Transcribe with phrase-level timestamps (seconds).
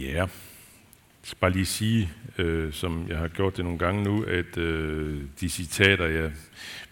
[0.00, 0.28] Ja, jeg
[1.22, 5.22] skal bare lige sige, øh, som jeg har gjort det nogle gange nu, at øh,
[5.40, 6.32] de citater, jeg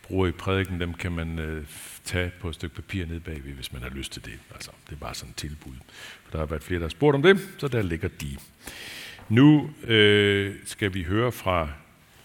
[0.03, 1.65] bruger i prædiken, dem kan man øh,
[2.05, 4.39] tage på et stykke papir ned bagved, hvis man har lyst til det.
[4.55, 5.75] Altså, det er bare sådan et tilbud.
[6.25, 8.37] For der har været flere, der har spurgt om det, så der ligger de.
[9.29, 11.69] Nu øh, skal vi høre fra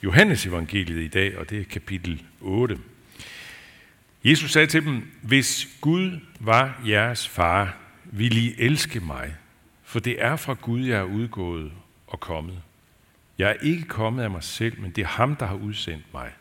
[0.03, 2.77] Johannes evangeliet i dag, og det er kapitel 8.
[4.23, 9.35] Jesus sagde til dem, hvis Gud var jeres far, ville I elske mig,
[9.93, 11.71] for det er fra Gud, jeg er udgået
[12.07, 12.61] og kommet.
[13.37, 16.31] Jeg er ikke kommet af mig selv, men det er ham, der har udsendt mig.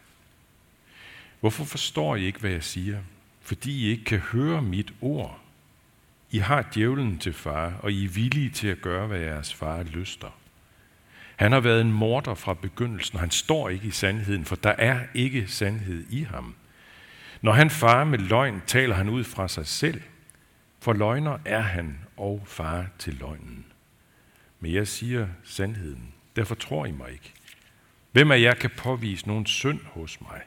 [1.40, 2.98] Hvorfor forstår I ikke, hvad jeg siger?
[3.40, 5.40] Fordi I ikke kan høre mit ord.
[6.30, 9.82] I har djævlen til far, og I er villige til at gøre, hvad jeres far
[9.82, 10.28] lyster.
[11.36, 15.00] Han har været en morder fra begyndelsen, han står ikke i sandheden, for der er
[15.14, 16.54] ikke sandhed i ham.
[17.42, 20.02] Når han farer med løgn, taler han ud fra sig selv,
[20.82, 23.64] for løgner er han og far til løgnen.
[24.60, 27.32] Men jeg siger sandheden, derfor tror I mig ikke.
[28.12, 30.40] Hvem af jer kan påvise nogen synd hos mig?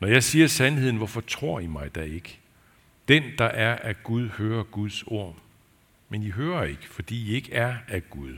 [0.00, 2.38] Når jeg siger sandheden, hvorfor tror I mig da ikke?
[3.08, 5.36] Den, der er af Gud, hører Guds ord.
[6.08, 8.36] Men I hører ikke, fordi I ikke er af Gud.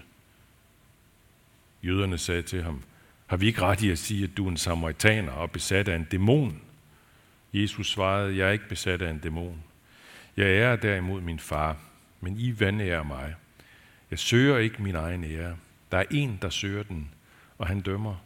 [1.83, 2.83] Jøderne sagde til ham,
[3.27, 5.97] har vi ikke ret i at sige, at du er en samaritaner og besat af
[5.97, 6.61] en dæmon?
[7.53, 9.63] Jesus svarede, jeg er ikke besat af en dæmon.
[10.37, 11.77] Jeg er derimod min far,
[12.21, 13.35] men I vandærer mig.
[14.11, 15.57] Jeg søger ikke min egen ære.
[15.93, 17.11] Der er en, der søger den,
[17.59, 18.17] og han dømmer.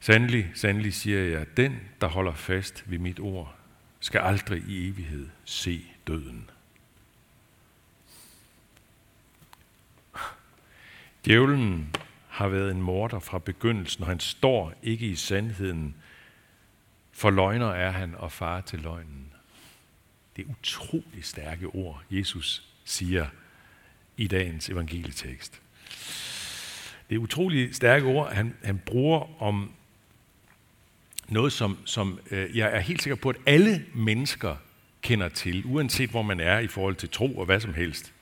[0.00, 3.54] Sandelig, sandelig siger jeg, den, der holder fast ved mit ord,
[4.00, 6.50] skal aldrig i evighed se døden.
[11.24, 11.94] Djævlen
[12.28, 15.94] har været en morder fra begyndelsen, og han står ikke i sandheden,
[17.12, 19.32] for løgner er han og far til løgnen.
[20.38, 23.26] Det er utrolig stærke ord, Jesus siger
[24.16, 25.60] i dagens evangelietekst.
[27.08, 29.72] Det er utrolig stærke ord, han, han bruger om
[31.28, 34.56] noget, som, som øh, jeg er helt sikker på, at alle mennesker
[35.02, 38.12] kender til, uanset hvor man er i forhold til tro og hvad som helst.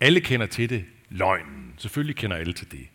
[0.00, 1.74] Alle kender til det, løgnen.
[1.78, 2.86] Selvfølgelig kender alle til det.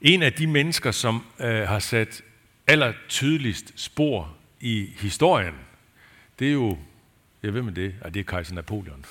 [0.00, 2.22] En af de mennesker, som øh, har sat
[2.66, 5.54] aller tydeligst spor i historien,
[6.38, 6.78] det er jo,
[7.46, 9.04] jeg hvem med det, at det er kejser Napoleon.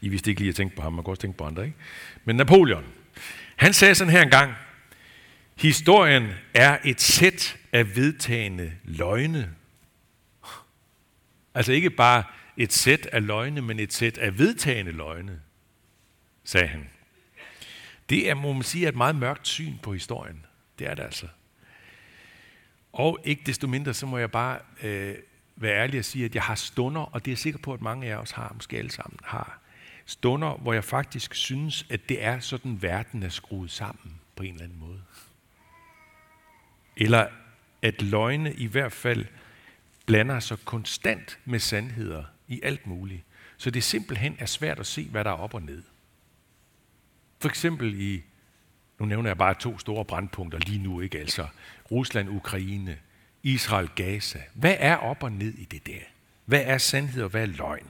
[0.00, 1.76] I vidste ikke lige at tænke på ham, man kan også tænke på andre, ikke?
[2.24, 2.84] Men Napoleon,
[3.56, 4.54] han sagde sådan her engang,
[5.56, 9.54] historien er et sæt af vedtagende løgne.
[11.54, 12.24] Altså ikke bare
[12.56, 15.40] et sæt af løgne, men et sæt af vedtagende løgne,
[16.44, 16.88] sagde han.
[18.08, 20.46] Det er, må man sige, et meget mørkt syn på historien.
[20.78, 21.26] Det er det altså.
[22.92, 25.14] Og ikke desto mindre, så må jeg bare øh,
[25.60, 27.80] være ærlig og sige, at jeg har stunder, og det er jeg sikker på, at
[27.80, 29.60] mange af os har, måske alle sammen har,
[30.06, 34.52] stunder, hvor jeg faktisk synes, at det er sådan, verden er skruet sammen på en
[34.52, 35.02] eller anden måde.
[36.96, 37.26] Eller
[37.82, 39.26] at løgne i hvert fald
[40.06, 43.22] blander sig konstant med sandheder i alt muligt.
[43.56, 45.82] Så det simpelthen er svært at se, hvad der er op og ned.
[47.40, 48.22] For eksempel i,
[48.98, 51.46] nu nævner jeg bare to store brandpunkter lige nu, ikke altså,
[51.90, 52.98] Rusland, Ukraine,
[53.42, 54.38] Israel, Gaza.
[54.54, 56.00] Hvad er op og ned i det der?
[56.44, 57.86] Hvad er sandhed og hvad er løgn?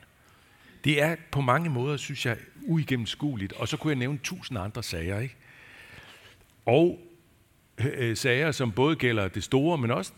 [0.84, 4.82] Det er på mange måder, synes jeg, uigennemskueligt, og så kunne jeg nævne tusind andre
[4.82, 5.36] sager, ikke?
[6.66, 6.98] Og
[7.78, 10.12] øh, øh sager, som både gælder det store, men også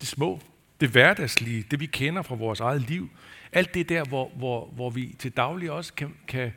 [0.00, 0.40] det små,
[0.80, 3.10] det hverdagslige, det vi kender fra vores eget liv.
[3.52, 6.52] Alt det der, hvor, hvor, hvor vi til daglig også kan, kan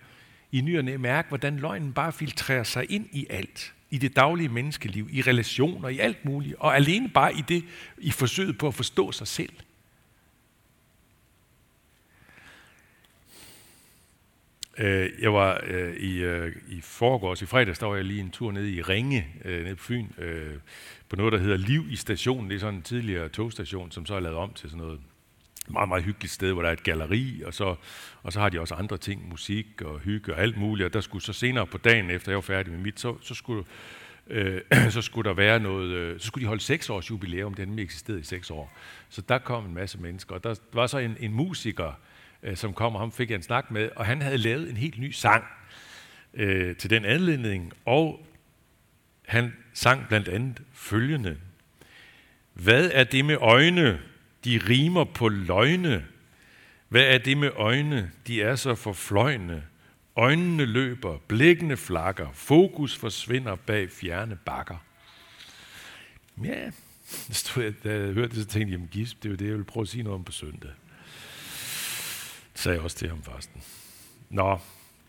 [0.51, 3.73] i ny og mærke, hvordan løgnen bare filtrerer sig ind i alt.
[3.93, 6.55] I det daglige menneskeliv, i relationer, i alt muligt.
[6.59, 7.63] Og alene bare i det,
[7.97, 9.53] i forsøget på at forstå sig selv.
[14.77, 18.31] Øh, jeg var øh, i, øh, i forgårs, i fredags, der var jeg lige en
[18.31, 20.55] tur ned i Ringe, øh, ned på Fyn, øh,
[21.09, 22.49] på noget, der hedder Liv i stationen.
[22.49, 24.99] Det er sådan en tidligere togstation, som så er lavet om til sådan noget
[25.67, 27.75] meget, meget hyggeligt sted, hvor der er et galleri, og så,
[28.23, 30.85] og så har de også andre ting, musik og hygge og alt muligt.
[30.85, 33.33] Og der skulle så senere på dagen, efter jeg var færdig med mit, så, så
[33.33, 33.63] skulle
[34.27, 37.59] øh, så skulle der være noget, øh, så skulle de holde seks års jubilæum, det
[37.59, 38.77] har nemlig eksisteret i seks år.
[39.09, 41.99] Så der kom en masse mennesker, og der var så en, en musiker,
[42.43, 44.77] øh, som kom, og ham fik jeg en snak med, og han havde lavet en
[44.77, 45.43] helt ny sang
[46.33, 48.25] øh, til den anledning, og
[49.27, 51.37] han sang blandt andet følgende.
[52.53, 53.99] Hvad er det med øjne,
[54.45, 56.05] de rimer på løgne?
[56.89, 59.63] Hvad er det med øjne, de er så forfløjne?
[60.15, 64.77] Øjnene løber, blikkene flakker, fokus forsvinder bag fjerne bakker.
[66.43, 66.71] Ja,
[67.83, 69.63] da jeg hørte det, så tænkte jeg, jamen gisp, det er jo det, jeg vil
[69.63, 70.71] prøve at sige noget om på søndag
[72.63, 73.61] sagde jeg også til ham forresten.
[74.29, 74.59] Nå,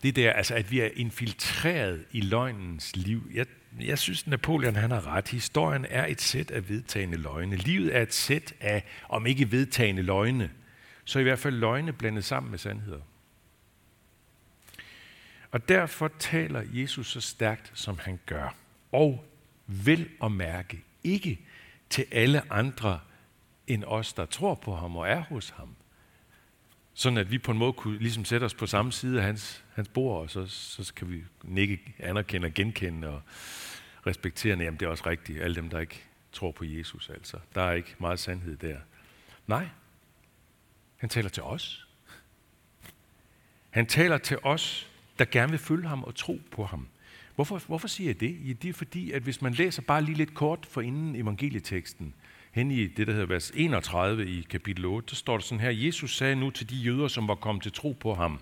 [0.03, 3.29] Det der, altså at vi er infiltreret i løgnens liv.
[3.33, 3.45] Jeg,
[3.79, 5.27] jeg synes, Napoleon han har ret.
[5.27, 7.55] Historien er et sæt af vedtagende løgne.
[7.55, 10.51] Livet er et sæt af, om ikke vedtagende løgne,
[11.05, 13.01] så i hvert fald løgne blandet sammen med sandheder.
[15.51, 18.55] Og derfor taler Jesus så stærkt, som han gør.
[18.91, 19.25] Og
[19.67, 21.39] vel at mærke ikke
[21.89, 22.99] til alle andre
[23.67, 25.75] end os, der tror på ham og er hos ham.
[26.93, 29.63] Sådan at vi på en måde kunne ligesom sætte os på samme side af hans,
[29.75, 33.21] hans bord, og så, så kan vi nikke, anerkende og genkende og
[34.07, 37.37] respektere, jamen det er også rigtigt, alle dem, der ikke tror på Jesus altså.
[37.55, 38.77] Der er ikke meget sandhed der.
[39.47, 39.67] Nej,
[40.97, 41.87] han taler til os.
[43.69, 46.87] Han taler til os, der gerne vil følge ham og tro på ham.
[47.35, 48.47] Hvorfor, hvorfor siger jeg det?
[48.47, 52.13] Ja, det er fordi, at hvis man læser bare lige lidt kort for inden evangelieteksten,
[52.51, 55.69] hen i det, der hedder vers 31 i kapitel 8, så står der sådan her,
[55.69, 58.39] Jesus sagde nu til de jøder, som var kommet til tro på ham.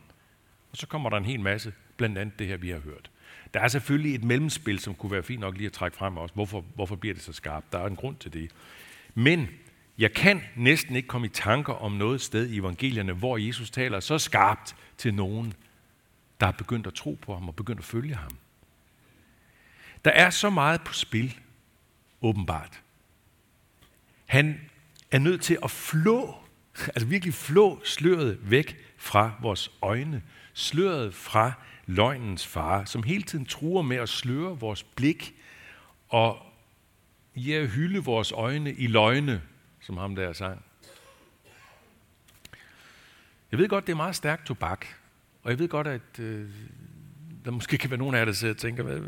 [0.73, 3.11] Og så kommer der en hel masse, blandt andet det her, vi har hørt.
[3.53, 6.35] Der er selvfølgelig et mellemspil, som kunne være fint nok lige at trække frem også.
[6.35, 7.71] Hvorfor, hvorfor bliver det så skarpt?
[7.71, 8.51] Der er en grund til det.
[9.13, 9.49] Men
[9.97, 13.99] jeg kan næsten ikke komme i tanker om noget sted i evangelierne, hvor Jesus taler
[13.99, 15.53] så skarpt til nogen,
[16.39, 18.31] der er begyndt at tro på ham og begyndt at følge ham.
[20.05, 21.39] Der er så meget på spil,
[22.21, 22.81] åbenbart.
[24.25, 24.61] Han
[25.11, 26.42] er nødt til at flå,
[26.95, 30.21] altså virkelig flå sløret væk fra vores øjne.
[30.53, 31.51] Sløret fra
[31.85, 35.35] løgnens far, som hele tiden truer med at sløre vores blik
[36.09, 36.37] og
[37.35, 39.41] ja, hylde vores øjne i løgne,
[39.81, 40.65] som ham der sang.
[43.51, 44.85] Jeg ved godt, det er meget stærkt tobak,
[45.43, 46.49] og jeg ved godt, at øh,
[47.45, 48.99] der måske kan være nogen af jer, der sidder og tænker, hvad,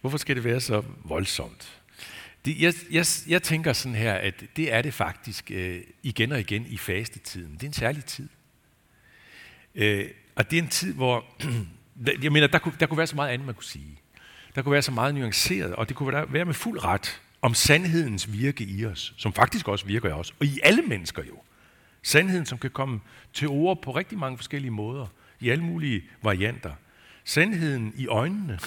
[0.00, 1.81] hvorfor skal det være så voldsomt?
[2.44, 6.40] Det, jeg, jeg, jeg tænker sådan her, at det er det faktisk øh, igen og
[6.40, 7.52] igen i fastetiden.
[7.52, 8.28] Det er en særlig tid.
[9.74, 11.24] Øh, og det er en tid, hvor,
[12.22, 13.98] jeg mener, der kunne, der kunne være så meget andet, man kunne sige.
[14.54, 18.32] Der kunne være så meget nuanceret, og det kunne være med fuld ret om sandhedens
[18.32, 21.42] virke i os, som faktisk også virker i os, og i alle mennesker jo.
[22.02, 23.00] Sandheden, som kan komme
[23.32, 25.06] til ord på rigtig mange forskellige måder,
[25.40, 26.72] i alle mulige varianter.
[27.24, 28.58] Sandheden i øjnene.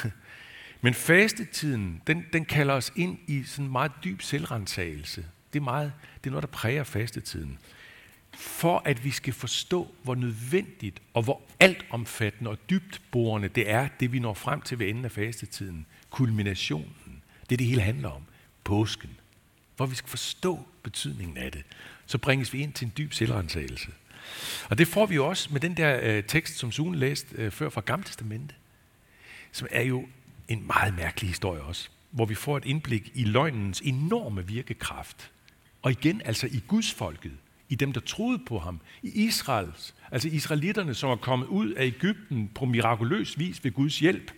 [0.86, 5.26] Men fastetiden, den, den kalder os ind i sådan en meget dyb selvrensagelse.
[5.54, 5.94] Det er, meget,
[6.24, 7.60] det er noget, der præger fastetiden
[8.36, 14.12] for at vi skal forstå, hvor nødvendigt og hvor altomfattende og dybtborende det er, det
[14.12, 15.86] vi når frem til ved enden af fastetiden.
[16.10, 17.24] Kulminationen.
[17.50, 18.22] Det det hele handler om.
[18.64, 19.10] Påsken.
[19.76, 21.64] Hvor vi skal forstå betydningen af det.
[22.06, 23.92] Så bringes vi ind til en dyb selvrensagelse.
[24.70, 27.52] Og det får vi jo også med den der øh, tekst, som Sune læste øh,
[27.52, 28.56] før fra Gamle Testamente,
[29.52, 30.08] som er jo
[30.48, 35.32] en meget mærkelig historie også, hvor vi får et indblik i løgnens enorme virkekraft.
[35.82, 37.32] Og igen altså i Guds folket,
[37.70, 41.86] i dem, der troede på ham, i Israels, altså israelitterne, som er kommet ud af
[41.86, 44.32] Ægypten på mirakuløs vis ved Guds hjælp.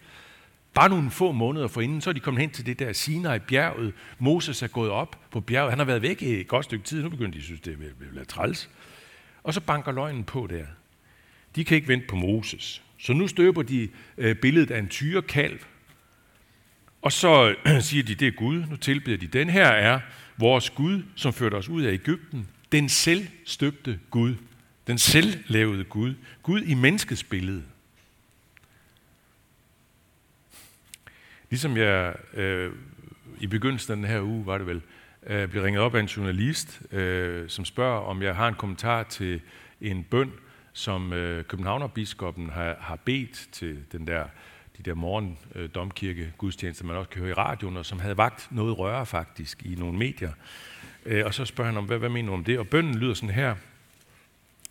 [0.74, 3.94] Bare nogle få måneder forinden, så er de kommet hen til det der Sinai bjerget.
[4.20, 5.72] Moses er gået op på bjerget.
[5.72, 7.04] Han har været væk i et godt stykke tid.
[7.04, 8.70] Nu begynder de at synes, det er være træls.
[9.44, 10.66] Og så banker løgnen på der.
[11.56, 12.84] De kan ikke vente på Moses.
[12.98, 15.60] Så nu støber de øh, billedet af en tyrekalv.
[17.02, 18.66] Og så siger de, det er Gud.
[18.70, 19.28] Nu tilbeder de.
[19.28, 20.00] Den her er
[20.38, 22.48] vores Gud, som førte os ud af Ægypten.
[22.72, 24.36] Den selvstøbte Gud.
[24.88, 26.14] Den selvlavede Gud.
[26.44, 27.64] Gud i menneskets billede.
[31.50, 32.72] Ligesom jeg øh,
[33.40, 34.82] i begyndelsen af den her uge, var det vel,
[35.28, 39.04] øh, blev ringet op af en journalist, øh, som spørger, om jeg har en kommentar
[39.04, 39.42] til
[39.82, 40.32] en bøn,
[40.74, 44.26] som øh, Københavnerbiskoppen har, har bedt til den der,
[44.78, 48.18] de der morgen øh, domkirke gudstjenester, man også kan høre i radioen, og som havde
[48.18, 50.32] vagt noget røre faktisk i nogle medier.
[51.06, 52.60] Øh, og så spørger han om, hvad, hvad mener du om det?
[52.60, 53.56] Og bønden lyder sådan her.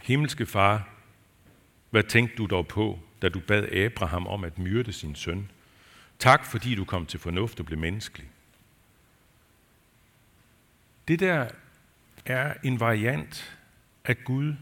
[0.03, 0.89] Himmelske far,
[1.91, 5.51] hvad tænkte du dog på, da du bad Abraham om at myrde sin søn?
[6.19, 8.29] Tak, fordi du kom til fornuft og blev menneskelig.
[11.09, 11.49] Det der
[12.27, 13.59] er en variant
[14.05, 14.55] af Gud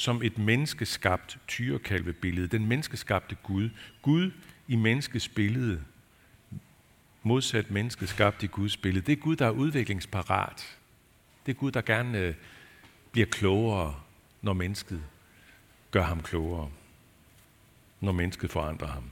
[0.00, 2.46] som et menneskeskabt tyrekalvebillede.
[2.46, 3.70] Den menneskeskabte Gud.
[4.02, 4.30] Gud
[4.68, 5.82] i menneskets billede.
[7.22, 9.06] Modsat menneskeskabt i Guds billede.
[9.06, 10.78] Det er Gud, der er udviklingsparat.
[11.46, 12.34] Det er Gud, der gerne øh,
[13.12, 14.00] bliver klogere,
[14.42, 15.02] når mennesket
[15.90, 16.70] gør ham klogere.
[18.00, 19.04] Når mennesket forandrer ham.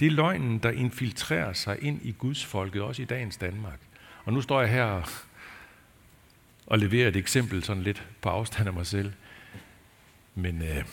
[0.00, 3.80] Det er løgnen, der infiltrerer sig ind i Guds folket, også i dagens Danmark.
[4.24, 5.02] Og nu står jeg her
[6.66, 9.12] og leverer et eksempel sådan lidt på afstand af mig selv.
[10.34, 10.84] Men øh,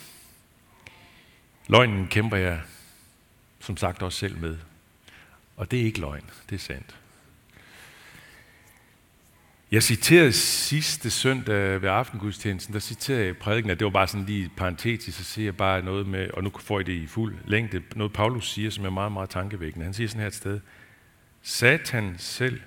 [1.68, 2.62] løgnen kæmper jeg
[3.60, 4.58] som sagt også selv med.
[5.58, 6.98] Og det er ikke løgn, det er sandt.
[9.72, 14.26] Jeg citerede sidste søndag ved aftengudstjenesten, der citerede jeg prædiken, at det var bare sådan
[14.26, 17.36] lige parentetisk, så siger jeg bare noget med, og nu får I det i fuld
[17.46, 19.86] længde, noget Paulus siger, som er meget, meget tankevækkende.
[19.86, 20.60] Han siger sådan her et sted,
[21.42, 22.62] Satan selv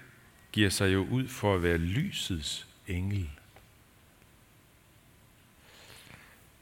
[0.52, 3.30] giver sig jo ud for at være lysets engel.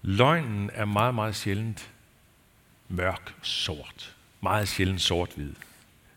[0.02, 1.90] Løgnen er meget, meget sjældent
[2.88, 4.16] mørk sort.
[4.40, 5.54] Meget sjældent sort-hvid.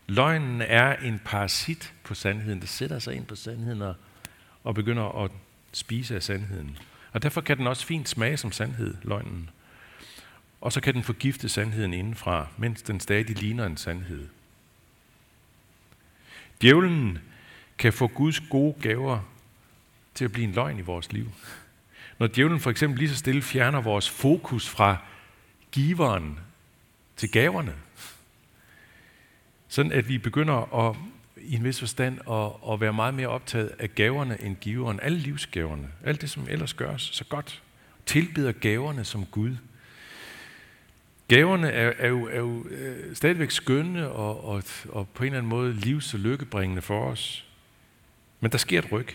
[0.06, 3.94] Løgnen er en parasit på sandheden, der sætter sig ind på sandheden og,
[4.64, 5.30] og begynder at
[5.72, 6.78] spise af sandheden.
[7.12, 9.50] Og derfor kan den også fint smage som sandhed, løgnen.
[10.60, 14.28] Og så kan den forgifte sandheden indenfra, mens den stadig ligner en sandhed.
[16.62, 17.18] Djævlen
[17.78, 19.20] kan få Guds gode gaver
[20.14, 21.32] til at blive en løgn i vores liv.
[22.18, 24.96] Når djævlen for eksempel lige så stille fjerner vores fokus fra
[25.72, 26.38] giveren
[27.16, 27.74] til gaverne,
[29.68, 30.96] sådan at vi begynder at,
[31.36, 35.00] i en vis forstand at, at være meget mere optaget af gaverne end giveren.
[35.00, 37.62] Alle livsgaverne, alt det, som ellers gøres så godt.
[38.06, 39.56] Tilbeder gaverne som Gud.
[41.28, 45.38] Gaverne er, er, jo, er jo øh, stadigvæk skønne og, og, og på en eller
[45.38, 47.46] anden måde livs- og lykkebringende for os.
[48.40, 49.08] Men der sker et ryg.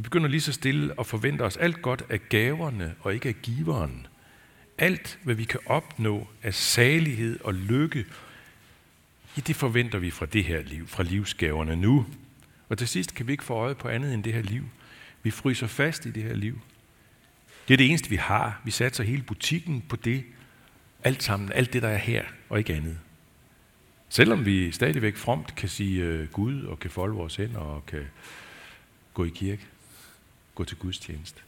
[0.00, 3.34] Vi begynder lige så stille at forvente os alt godt af gaverne og ikke af
[3.42, 4.06] giveren.
[4.78, 8.04] Alt, hvad vi kan opnå af salighed og lykke,
[9.36, 12.06] ja, det forventer vi fra det her liv, fra livsgaverne nu.
[12.68, 14.64] Og til sidst kan vi ikke få øje på andet end det her liv.
[15.22, 16.60] Vi fryser fast i det her liv.
[17.68, 18.60] Det er det eneste, vi har.
[18.64, 20.24] Vi satser hele butikken på det.
[21.04, 22.98] Alt sammen, alt det, der er her, og ikke andet.
[24.08, 28.06] Selvom vi stadigvæk fromt kan sige øh, Gud, og kan folde vores hænder, og kan
[29.14, 29.66] gå i kirke,
[30.60, 31.40] gå til gudstjeneste.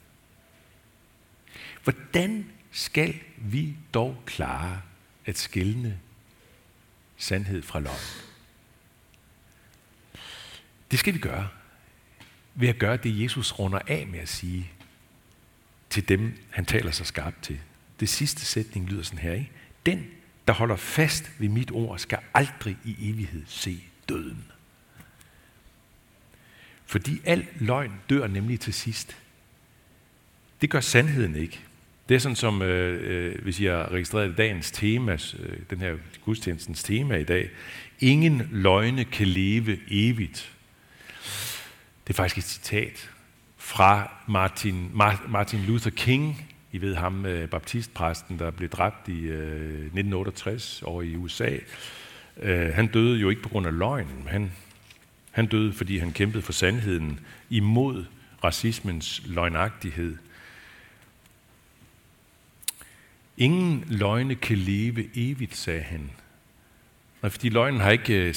[1.83, 4.83] Hvordan skal vi dog klare
[5.26, 5.99] at skille
[7.16, 7.97] sandhed fra løgn?
[10.90, 11.49] Det skal vi gøre
[12.54, 14.71] ved at gøre det, Jesus runder af med at sige
[15.90, 17.61] til dem, han taler så skarpt til.
[18.00, 19.50] Det sidste sætning lyder sådan her, ikke?
[19.87, 20.07] Den,
[20.49, 24.52] der holder fast ved mit ord, skal aldrig i evighed se døden.
[26.93, 29.17] Fordi al løgn dør nemlig til sidst.
[30.61, 31.61] Det gør sandheden ikke.
[32.09, 35.95] Det er sådan som, øh, øh hvis I har registreret dagens tema, øh, den her
[36.25, 37.51] gudstjenestens tema i dag.
[38.01, 40.53] Ingen løgne kan leve evigt.
[42.07, 43.11] Det er faktisk et citat
[43.57, 44.91] fra Martin,
[45.29, 46.51] Martin Luther King.
[46.73, 51.57] I ved ham, øh, baptistpræsten, der blev dræbt i øh, 1968 over i USA.
[52.43, 54.27] Øh, han døde jo ikke på grund af løgnen.
[54.27, 54.53] Han,
[55.33, 57.21] han døde, fordi han kæmpede for sandheden
[57.51, 58.05] imod
[58.45, 60.17] racismens løgnagtighed.
[63.37, 66.11] Ingen løgne kan leve evigt, sagde han.
[67.23, 68.35] Nej, fordi løgnen har ikke øh.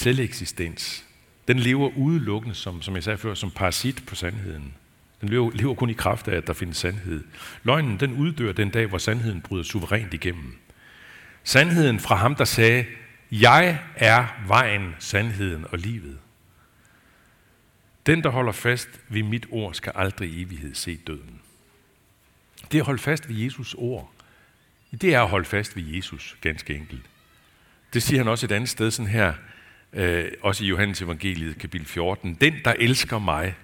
[1.47, 4.73] Den lever udelukkende, som, som jeg sagde før, som parasit på sandheden.
[5.21, 7.23] Den lever, lever kun i kraft af, at der findes sandhed.
[7.63, 10.55] Løgnen, den uddør den dag, hvor sandheden bryder suverænt igennem.
[11.43, 12.85] Sandheden fra ham, der sagde,
[13.31, 16.17] jeg er vejen, sandheden og livet.
[18.05, 21.41] Den, der holder fast ved mit ord, skal aldrig i evighed se døden.
[22.71, 24.11] Det at holde fast ved Jesus ord,
[24.91, 27.05] det er at holde fast ved Jesus, ganske enkelt.
[27.93, 29.33] Det siger han også et andet sted sådan her,
[29.93, 32.33] øh, også i Johannes evangeliet, kapitel 14.
[32.41, 33.55] Den, der elsker mig,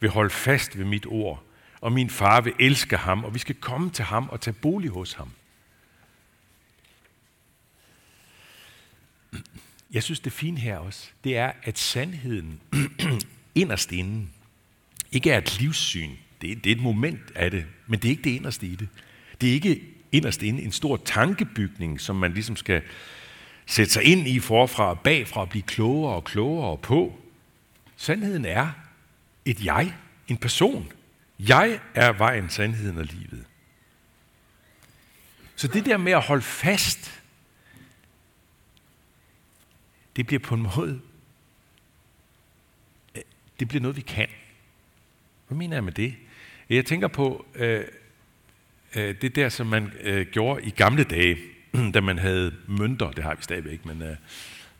[0.00, 1.42] vil holde fast ved mit ord,
[1.80, 4.90] og min far vil elske ham, og vi skal komme til ham og tage bolig
[4.90, 5.30] hos ham.
[9.92, 12.60] Jeg synes, det fine her også, det er, at sandheden
[13.54, 14.30] inderst inden
[15.12, 16.10] ikke er et livssyn.
[16.40, 18.74] Det er, det er et moment af det, men det er ikke det inderste i
[18.74, 18.88] det.
[19.40, 22.82] Det er ikke inderst inde en stor tankebygning, som man ligesom skal
[23.66, 27.20] sætte sig ind i forfra og bagfra og blive klogere og klogere på.
[27.96, 28.70] Sandheden er
[29.44, 29.94] et jeg,
[30.28, 30.92] en person.
[31.38, 33.44] Jeg er vejen, sandheden og livet.
[35.56, 37.22] Så det der med at holde fast,
[40.16, 41.00] det bliver på en måde,
[43.60, 44.28] det bliver noget, vi kan.
[45.48, 46.14] Hvad mener jeg med det?
[46.70, 47.84] Jeg tænker på øh,
[48.96, 51.36] øh, det der, som man øh, gjorde i gamle dage,
[51.94, 54.16] da man havde mønter, det har vi stadigvæk, men øh,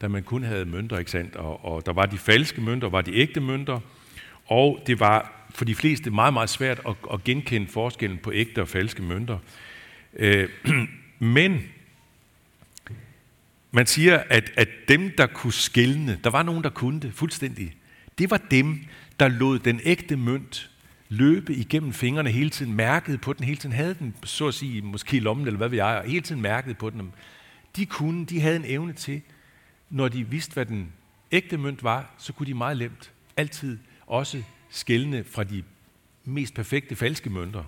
[0.01, 1.37] da man kun havde mønter, ikke sandt?
[1.37, 3.81] Og, og der var de falske mønter, var de ægte mønter,
[4.47, 8.63] og det var for de fleste meget, meget svært at, at genkende forskellen på ægte
[8.63, 9.39] og falske mønter.
[10.17, 10.49] Øh,
[11.19, 11.63] men
[13.71, 17.75] man siger, at, at dem, der kunne skælne, der var nogen, der kunne det fuldstændig,
[18.21, 18.85] det var dem,
[19.21, 20.71] der lod den ægte mønt
[21.09, 24.83] løbe igennem fingrene hele tiden, mærkede på den hele tiden, havde den så at sige
[24.83, 27.13] måske i lommen eller hvad ved jeg, og hele tiden mærkede på den.
[27.77, 29.23] De kunne, de havde en evne til,
[29.91, 30.93] når de vidste, hvad den
[31.33, 35.63] ægte mønt var, så kunne de meget lemt altid også skælne fra de
[36.25, 37.65] mest perfekte falske mønter.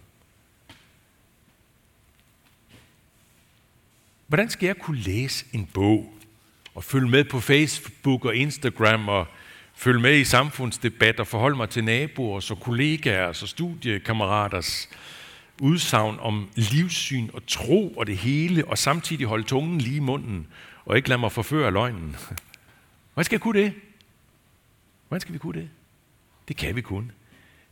[4.27, 6.15] Hvordan skal jeg kunne læse en bog
[6.75, 9.27] og følge med på Facebook og Instagram og
[9.75, 14.89] følge med i samfundsdebatter, forholde mig til naboer og kollegaer og studiekammeraters
[15.61, 20.47] udsagn om livssyn og tro og det hele, og samtidig holde tungen lige i munden
[20.85, 22.17] og ikke lade mig forføre løgnen.
[23.15, 23.75] Hvordan skal jeg kunne det?
[25.09, 25.71] Hvordan skal vi kunne det?
[26.49, 27.13] Det kan vi kun,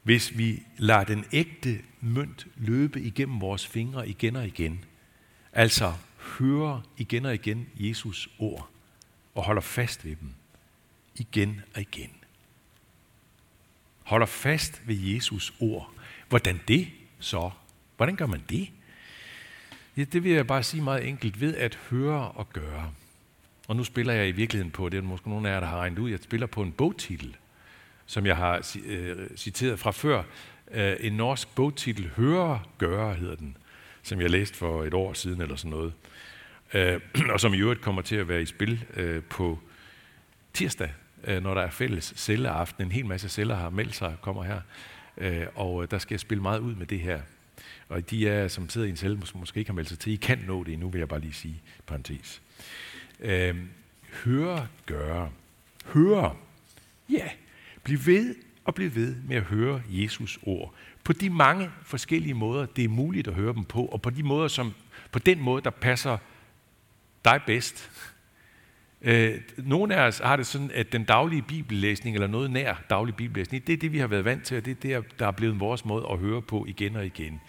[0.02, 4.84] hvis vi lader den ægte mønt løbe igennem vores fingre igen og igen.
[5.52, 5.92] Altså
[6.38, 8.68] hører igen og igen Jesus ord
[9.34, 10.34] og holder fast ved dem
[11.14, 12.10] igen og igen.
[14.02, 15.92] Holder fast ved Jesus ord.
[16.28, 16.88] Hvordan det
[17.18, 17.50] så?
[17.96, 18.70] Hvordan gør man det?
[19.96, 22.92] Ja, det vil jeg bare sige meget enkelt ved at høre og gøre.
[23.68, 25.76] Og nu spiller jeg i virkeligheden på, det er måske nogen af jer, der har
[25.78, 27.36] regnet ud, jeg spiller på en bogtitel,
[28.06, 30.22] som jeg har øh, citeret fra før.
[30.70, 33.56] Øh, en norsk bogtitel, Høre, Gøre hedder den,
[34.02, 35.92] som jeg læste for et år siden eller sådan noget.
[36.74, 37.00] Øh,
[37.32, 39.58] og som i øvrigt kommer til at være i spil øh, på
[40.52, 40.92] tirsdag,
[41.24, 42.84] øh, når der er fælles celleaften.
[42.84, 44.60] En hel masse celler har meldt sig og kommer her.
[45.16, 47.20] Øh, og øh, der skal jeg spille meget ud med det her.
[47.88, 50.12] Og de er, som sidder i en celle, som måske ikke har meldt sig til,
[50.12, 52.42] I kan nå det nu vil jeg bare lige sige, parentes.
[53.20, 53.56] Øh,
[54.24, 55.30] høre, gøre.
[55.84, 56.36] Høre.
[57.10, 57.28] Ja,
[57.82, 60.74] bliv ved og bliv ved med at høre Jesus ord.
[61.04, 64.22] På de mange forskellige måder, det er muligt at høre dem på, og på de
[64.22, 64.74] måder, som
[65.12, 66.18] på den måde, der passer
[67.24, 67.90] dig bedst.
[69.02, 73.14] Øh, nogle af os har det sådan, at den daglige bibellæsning, eller noget nær daglig
[73.14, 75.30] bibellæsning, det er det, vi har været vant til, og det er det, der er
[75.30, 77.40] blevet vores måde at høre på igen og igen.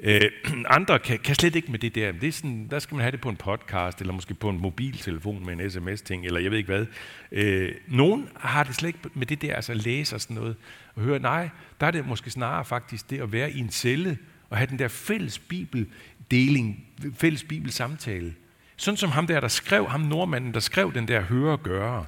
[0.00, 0.30] Øh,
[0.76, 2.12] andre kan, kan slet ikke med det der.
[2.12, 4.60] Det er sådan, der skal man have det på en podcast, eller måske på en
[4.60, 6.86] mobiltelefon med en sms-ting, eller jeg ved ikke hvad.
[7.32, 10.56] Øh, nogen har det slet ikke med det der, altså læse og sådan noget,
[10.94, 11.48] og høre, nej,
[11.80, 14.18] der er det måske snarere faktisk det at være i en celle,
[14.50, 18.34] og have den der fælles bibeldeling, fælles bibelsamtale.
[18.82, 22.06] Sådan som ham der, der skrev, ham nordmanden, der skrev den der høre og gøre.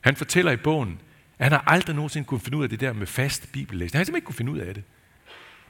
[0.00, 1.00] Han fortæller i bogen,
[1.38, 3.92] at han har aldrig nogensinde kunne finde ud af det der med fast bibellæsning.
[3.92, 4.82] Han har simpelthen ikke kunne finde ud af det.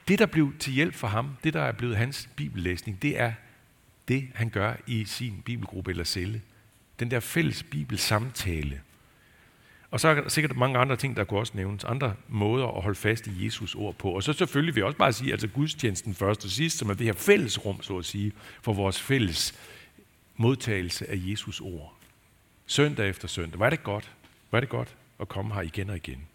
[0.07, 3.33] Det, der blev til hjælp for ham, det, der er blevet hans bibellæsning, det er
[4.07, 6.41] det, han gør i sin bibelgruppe eller celle.
[6.99, 8.81] Den der fælles bibelsamtale.
[9.91, 11.83] Og så er der sikkert mange andre ting, der kunne også nævnes.
[11.83, 14.09] Andre måder at holde fast i Jesus ord på.
[14.09, 16.93] Og så selvfølgelig vil jeg også bare sige, altså gudstjenesten først og sidst, som er
[16.93, 18.31] det her fælles rum, så at sige,
[18.61, 19.53] for vores fælles
[20.37, 21.97] modtagelse af Jesus ord.
[22.65, 23.59] Søndag efter søndag.
[23.59, 24.11] Var det godt?
[24.51, 26.27] Var det godt at komme her igen og igen?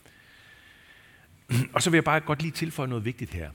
[1.75, 3.51] Og så vil jeg bare godt lige tilføje noget vigtigt her.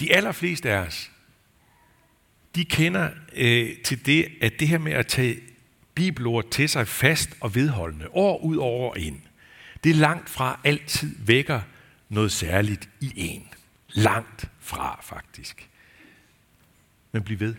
[0.00, 1.10] De allerfleste af os,
[2.54, 5.40] de kender øh, til det, at det her med at tage
[5.94, 9.20] bibelord til sig fast og vedholdende, år ud og år ind,
[9.84, 11.60] det langt fra altid vækker
[12.08, 13.48] noget særligt i en.
[13.88, 15.68] Langt fra, faktisk.
[17.12, 17.54] Men bliv ved.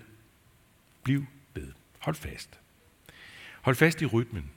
[1.05, 1.71] Bliv ved.
[1.99, 2.59] Hold fast.
[3.61, 4.51] Hold fast i rytmen.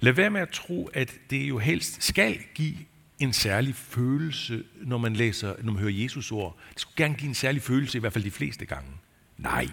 [0.00, 2.76] Lad være med at tro, at det jo helst skal give
[3.18, 6.58] en særlig følelse, når man læser, når man hører Jesus ord.
[6.72, 8.90] Det skulle gerne give en særlig følelse, i hvert fald de fleste gange.
[9.36, 9.68] Nej,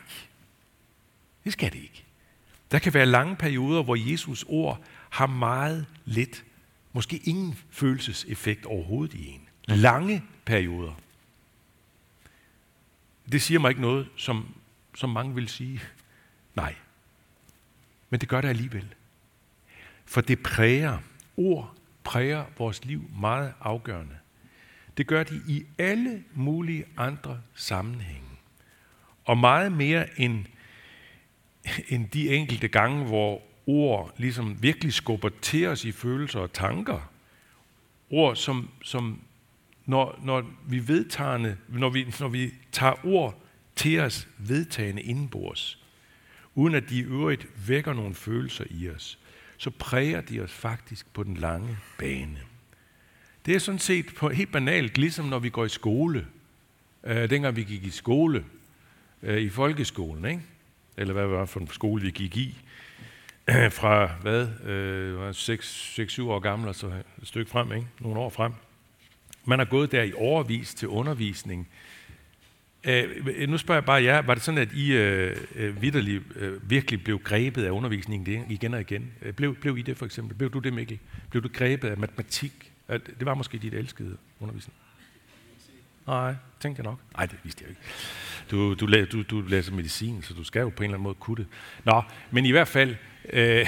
[1.43, 2.03] det skal det ikke.
[2.71, 6.45] Der kan være lange perioder, hvor Jesus ord har meget lidt,
[6.93, 9.41] måske ingen følelseseffekt overhovedet i en.
[9.67, 10.99] Lange perioder.
[13.32, 14.55] Det siger mig ikke noget, som,
[14.95, 15.82] som mange vil sige.
[16.60, 16.76] Nej.
[18.10, 18.95] Men det gør det alligevel.
[20.06, 20.98] For det præger,
[21.38, 24.17] ord præger vores liv meget afgørende.
[24.98, 28.30] Det gør de i alle mulige andre sammenhænge.
[29.26, 30.45] Og meget mere end,
[31.88, 37.12] end de enkelte gange, hvor ord ligesom virkelig skubber til os i følelser og tanker.
[38.10, 39.22] Ord, som, som
[39.86, 43.41] når, når vi vedtagende, når vi, når vi tager ord
[43.76, 45.79] til os vedtagende indenbords,
[46.56, 49.20] uden at de i øvrigt vækker nogle følelser i os,
[49.58, 52.40] så præger de os faktisk på den lange bane.
[53.46, 56.28] Det er sådan set på, helt banalt, ligesom når vi går i skole.
[57.04, 58.46] Øh, dengang vi gik i skole,
[59.24, 60.42] øh, i folkeskolen, ikke?
[60.98, 62.58] eller hvad var det for en skole, vi gik i,
[63.80, 67.88] fra hvad, øh, 6-7 år gammel, og så et stykke frem, ikke?
[68.00, 68.54] nogle år frem.
[69.46, 71.70] Man har gået der i overvis til undervisning,
[72.84, 76.70] Øh, nu spørger jeg bare jer, var det sådan, at I øh, øh vidderlig, øh,
[76.70, 79.12] virkelig blev grebet af undervisningen igen og igen?
[79.22, 80.38] Øh, blev, blev I det for eksempel?
[80.38, 81.00] Blev du det, Mikkel?
[81.30, 82.72] Blev du grebet af matematik?
[82.89, 84.76] Øh, det var måske dit elskede undervisning.
[86.08, 87.00] Nej, tænkte jeg nok.
[87.18, 87.82] Nej, det vidste jeg ikke.
[88.52, 91.15] Du, du, du, du læser medicin, så du skal jo på en eller anden måde
[91.15, 91.48] kunne det.
[91.86, 92.96] Nå, men i hvert fald,
[93.34, 93.68] øh,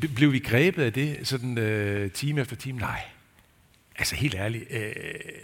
[0.16, 2.78] blev vi grebet af det sådan øh, time efter time?
[2.78, 3.00] Nej,
[3.98, 4.94] altså helt ærligt, øh,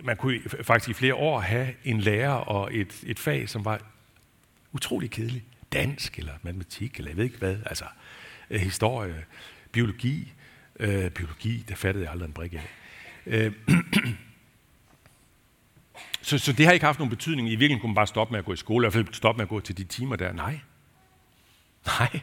[0.05, 3.81] man kunne faktisk i flere år have en lærer og et, et fag, som var
[4.73, 5.45] utrolig kedeligt.
[5.73, 7.57] Dansk eller matematik, eller jeg ved ikke hvad.
[7.67, 7.85] Altså,
[8.51, 9.25] øh, historie,
[9.73, 10.33] biologi.
[10.81, 12.69] Øh, biologi, der fattede jeg aldrig en brik af.
[13.27, 13.53] Øh,
[16.23, 17.49] så, så det har ikke haft nogen betydning.
[17.49, 19.38] I virkeligheden kunne man bare stoppe med at gå i skole, i hvert fald stoppe
[19.38, 20.33] med at gå til de timer der.
[20.33, 20.61] Nej.
[21.87, 22.21] Nej.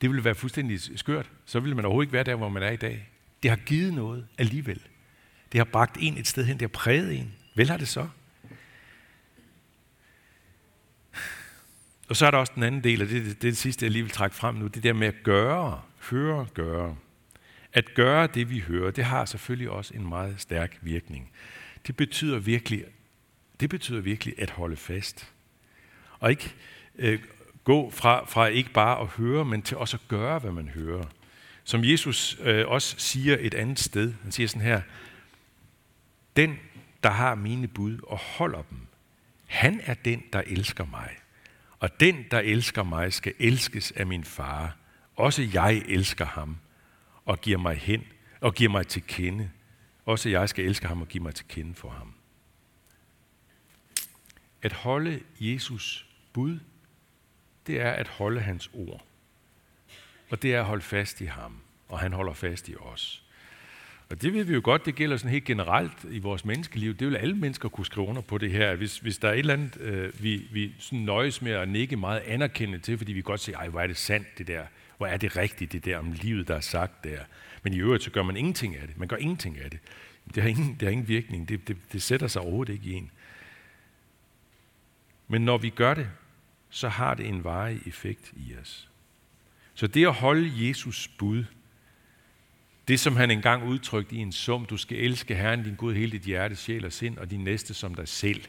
[0.00, 1.30] Det ville være fuldstændig skørt.
[1.44, 3.08] Så ville man overhovedet ikke være der, hvor man er i dag.
[3.42, 4.80] Det har givet noget alligevel.
[5.52, 7.34] Det har bragt en et sted hen, det har præget en.
[7.54, 8.08] Vel har det så.
[12.08, 13.92] Og så er der også den anden del, og det er det, det sidste, jeg
[13.92, 16.96] lige vil trække frem nu, det der med at gøre, høre, gøre.
[17.72, 21.30] At gøre det, vi hører, det har selvfølgelig også en meget stærk virkning.
[21.86, 22.84] Det betyder virkelig,
[23.60, 25.32] det betyder virkelig at holde fast.
[26.18, 26.54] Og ikke
[26.98, 27.20] øh,
[27.64, 31.04] gå fra, fra ikke bare at høre, men til også at gøre, hvad man hører.
[31.64, 34.14] Som Jesus øh, også siger et andet sted.
[34.22, 34.80] Han siger sådan her,
[36.36, 36.58] den,
[37.02, 38.78] der har mine bud og holder dem,
[39.46, 41.10] han er den, der elsker mig.
[41.78, 44.76] Og den, der elsker mig, skal elskes af min far.
[45.16, 46.56] Også jeg elsker ham
[47.24, 48.04] og giver mig hen
[48.40, 49.50] og giver mig til kende.
[50.04, 52.14] Også jeg skal elske ham og give mig til kende for ham.
[54.62, 56.58] At holde Jesus bud,
[57.66, 59.04] det er at holde hans ord.
[60.32, 61.56] Og det er at holde fast i ham,
[61.88, 63.22] og han holder fast i os.
[64.10, 66.94] Og det ved vi jo godt, det gælder sådan helt generelt i vores menneskeliv.
[66.94, 68.74] Det vil alle mennesker kunne skrive under på det her.
[68.74, 71.96] Hvis, hvis der er et eller andet, øh, vi, vi sådan nøjes med at nikke
[71.96, 74.64] meget anerkendende til, fordi vi godt siger, ej, hvor er det sandt det der.
[74.96, 77.18] Hvor er det rigtigt det der om livet, der er sagt der.
[77.62, 78.98] Men i øvrigt, så gør man ingenting af det.
[78.98, 79.80] Man gør ingenting af det.
[80.34, 81.48] Det har ingen, det har ingen virkning.
[81.48, 83.10] Det, det, det sætter sig overhovedet ikke i en.
[85.28, 86.08] Men når vi gør det,
[86.70, 88.88] så har det en varig effekt i os.
[89.74, 91.44] Så det at holde Jesus bud,
[92.88, 96.12] det som han engang udtrykte i en sum, du skal elske Herren din Gud hele
[96.12, 98.44] dit hjerte, sjæl og sind, og din næste som dig selv.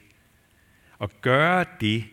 [0.97, 2.05] Og gøre det,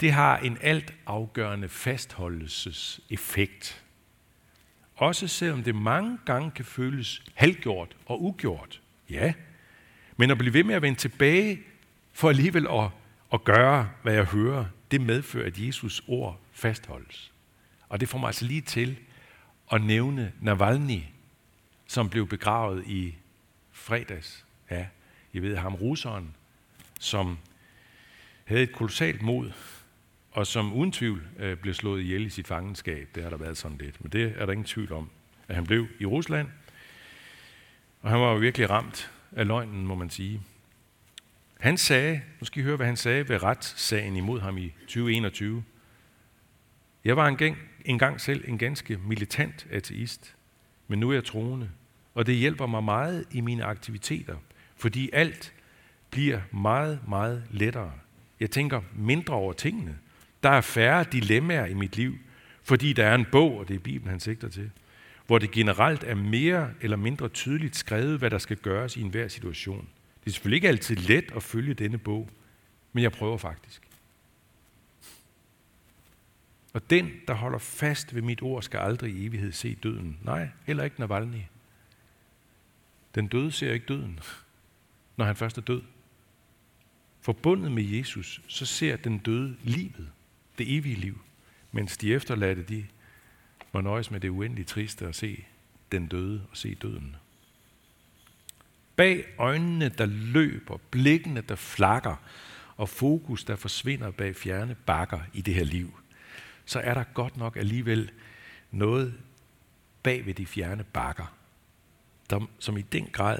[0.00, 3.82] det har en alt afgørende fastholdelseseffekt.
[4.96, 8.80] Også selvom det mange gange kan føles halvgjort og ugjort.
[9.10, 9.32] Ja,
[10.16, 11.60] men at blive ved med at vende tilbage
[12.12, 12.88] for alligevel at,
[13.32, 17.32] at gøre, hvad jeg hører, det medfører, at Jesus ord fastholdes.
[17.88, 18.98] Og det får mig altså lige til
[19.72, 21.00] at nævne Navalny,
[21.86, 23.14] som blev begravet i
[23.72, 24.44] fredags.
[24.70, 24.86] Ja,
[25.32, 26.34] I ved ham, russeren,
[27.00, 27.38] som
[28.44, 29.52] havde et kolossalt mod,
[30.32, 33.08] og som uden tvivl øh, blev slået ihjel i sit fangenskab.
[33.14, 35.10] Det har der været sådan lidt, men det er der ingen tvivl om,
[35.48, 36.48] at han blev i Rusland.
[38.02, 40.42] Og han var jo virkelig ramt af løgnen, må man sige.
[41.60, 45.64] Han sagde, nu skal I høre, hvad han sagde ved retssagen imod ham i 2021.
[47.06, 50.36] Jeg var engang, engang selv en ganske militant ateist,
[50.88, 51.70] men nu er jeg troende,
[52.14, 54.36] og det hjælper mig meget i mine aktiviteter,
[54.76, 55.54] fordi alt
[56.10, 57.92] bliver meget, meget lettere.
[58.40, 59.98] Jeg tænker mindre over tingene.
[60.42, 62.14] Der er færre dilemmaer i mit liv,
[62.62, 64.70] fordi der er en bog, og det er Bibelen, han sigter til,
[65.26, 69.28] hvor det generelt er mere eller mindre tydeligt skrevet, hvad der skal gøres i enhver
[69.28, 69.88] situation.
[70.24, 72.30] Det er selvfølgelig ikke altid let at følge denne bog,
[72.92, 73.85] men jeg prøver faktisk.
[76.76, 80.18] Og den, der holder fast ved mit ord, skal aldrig i evighed se døden.
[80.22, 81.40] Nej, heller ikke Navalny.
[83.14, 84.20] Den døde ser ikke døden,
[85.16, 85.82] når han først er død.
[87.20, 90.10] Forbundet med Jesus, så ser den døde livet,
[90.58, 91.20] det evige liv,
[91.72, 92.86] mens de efterladte, de
[93.72, 95.44] må nøjes med det uendeligt triste at se
[95.92, 97.16] den døde og se døden.
[98.96, 102.16] Bag øjnene, der løber, blikkene, der flakker,
[102.76, 105.98] og fokus, der forsvinder bag fjerne bakker i det her liv–
[106.66, 108.10] så er der godt nok alligevel
[108.70, 109.20] noget
[110.02, 111.36] bag ved de fjerne bakker,
[112.30, 113.38] der, som i den grad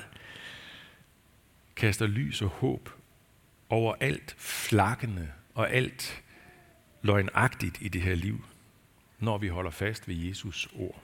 [1.76, 2.90] kaster lys og håb
[3.68, 6.22] over alt flakkende og alt
[7.02, 8.44] løgnagtigt i det her liv,
[9.18, 11.02] når vi holder fast ved Jesus ord.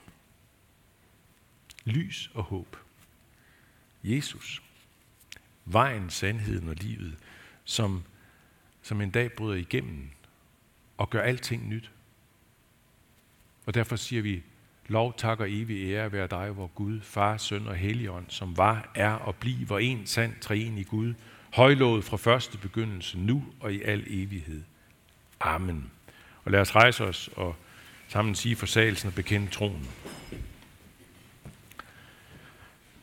[1.85, 2.77] Lys og håb.
[4.05, 4.63] Jesus.
[5.65, 7.17] Vejen, sandheden og livet,
[7.65, 8.05] som,
[8.83, 10.11] som en dag bryder igennem
[10.97, 11.91] og gør alting nyt.
[13.67, 14.43] Og derfor siger vi,
[14.87, 18.91] lov, tak og evig ære være dig, vor Gud, Far, Søn og Helligånd, som var,
[18.95, 21.15] er og bliver en sand træen i Gud,
[21.55, 24.63] højlået fra første begyndelse, nu og i al evighed.
[25.41, 25.91] Amen.
[26.45, 27.57] Og lad os rejse os og
[28.09, 29.89] sammen sige forsagelsen og bekende troen.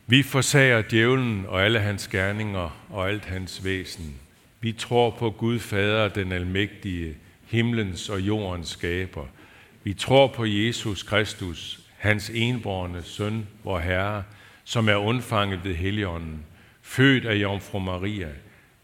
[0.06, 4.20] Vi forsager djævlen og alle hans gerninger og alt hans væsen.
[4.60, 9.26] Vi tror på Gud Fader, den almægtige, himlens og jordens skaber–
[9.82, 14.22] vi tror på Jesus Kristus, hans enborne søn, vor Herre,
[14.64, 16.44] som er undfanget ved Helligånden,
[16.82, 18.28] født af Jomfru Maria,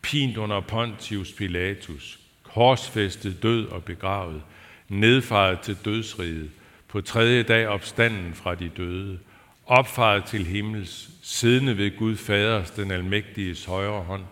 [0.03, 4.43] pint under Pontius Pilatus, korsfæstet, død og begravet,
[4.89, 6.51] nedfaret til dødsriget,
[6.89, 9.19] på tredje dag opstanden fra de døde,
[9.67, 14.23] opfaret til himmels, siddende ved Gud Faders, den almægtiges højre hånd,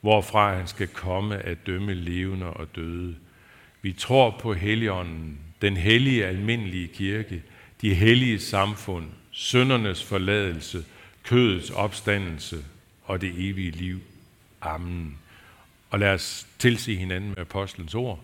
[0.00, 3.16] hvorfra han skal komme at dømme levende og døde.
[3.82, 7.42] Vi tror på Helligånden, den hellige almindelige kirke,
[7.80, 10.84] de hellige samfund, søndernes forladelse,
[11.22, 12.64] kødets opstandelse
[13.04, 14.00] og det evige liv.
[14.60, 15.18] Amen.
[15.90, 18.20] Og lad os tilse hinanden med apostlens ord.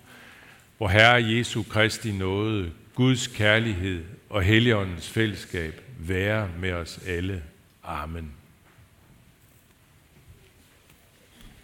[0.79, 7.43] Hvor Herre Jesu Kristi nåde, Guds kærlighed og Helligåndens fællesskab være med os alle.
[7.85, 8.33] Amen.